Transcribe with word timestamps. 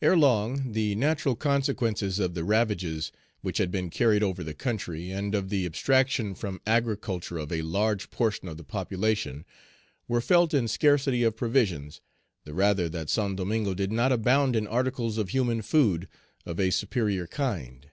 ERELONG, 0.00 0.72
the 0.72 0.94
natural 0.94 1.36
consequences 1.36 2.18
of 2.18 2.32
the 2.32 2.42
ravages 2.42 3.12
which 3.42 3.58
had 3.58 3.70
been 3.70 3.90
carried 3.90 4.22
over 4.22 4.42
the 4.42 4.54
country, 4.54 5.10
and 5.10 5.34
of 5.34 5.50
the 5.50 5.66
abstraction 5.66 6.34
from 6.34 6.58
agriculture 6.66 7.36
of 7.36 7.52
a 7.52 7.60
large 7.60 8.08
portion 8.08 8.48
of 8.48 8.56
the 8.56 8.64
population, 8.64 9.44
were 10.08 10.22
felt 10.22 10.54
in 10.54 10.68
scarcity 10.68 11.22
of 11.22 11.36
provisions, 11.36 12.00
the 12.44 12.54
rather 12.54 12.88
that 12.88 13.10
Saint 13.10 13.36
Domingo 13.36 13.74
did 13.74 13.92
not 13.92 14.10
abound 14.10 14.56
in 14.56 14.66
articles 14.66 15.18
of 15.18 15.28
human 15.28 15.60
food 15.60 16.08
of 16.46 16.58
a 16.58 16.70
superior 16.70 17.26
kind. 17.26 17.90